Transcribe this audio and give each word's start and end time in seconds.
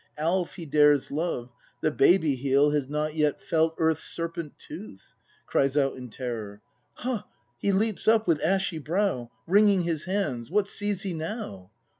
Alf 0.17 0.55
he 0.55 0.65
dares 0.65 1.11
love: 1.11 1.51
the 1.81 1.91
baby 1.91 2.33
heel 2.33 2.71
Has 2.71 2.89
not 2.89 3.13
yet 3.13 3.39
felt 3.39 3.75
Earth's 3.77 4.03
serpent 4.03 4.57
tooth. 4.57 5.13
[Cries 5.45 5.77
out 5.77 5.95
in 5.95 6.09
terror.^ 6.09 6.59
Ha! 7.03 7.27
he 7.59 7.71
leaps 7.71 8.07
up 8.07 8.25
with 8.27 8.41
ashy 8.43 8.79
brow! 8.79 9.29
Wringing 9.45 9.83
his 9.83 10.05
hands! 10.05 10.49
what 10.49 10.67
sees 10.67 11.03
he 11.03 11.13
now! 11.13 11.69